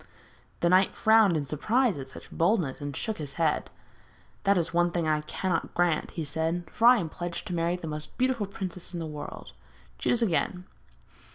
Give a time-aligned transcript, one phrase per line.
[0.61, 3.69] The knight frowned in surprise at such boldness, and shook his head.
[4.45, 7.53] 'That is the one thing I cannot grant,' he said, 'for I am pledged to
[7.53, 9.51] marry the most beautiful princess in the world.
[9.99, 10.65] Choose again.'